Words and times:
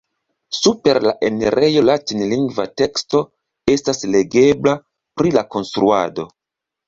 Super 0.59 0.99
la 1.07 1.11
enirejo 1.27 1.83
latinlingva 1.89 2.63
teksto 2.81 3.21
estas 3.75 4.01
legebla 4.15 4.75
pri 5.23 5.35
la 5.39 5.47
konstruado. 5.57 6.27